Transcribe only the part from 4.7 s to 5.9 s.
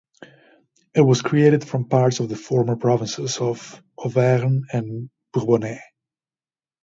and Bourbonnais.